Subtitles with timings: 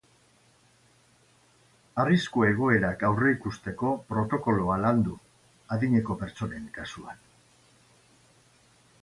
[2.03, 5.15] Arrisku egoerak aurreikusteko protokoloa landu,
[5.77, 7.23] adineko pertsonen kasuan.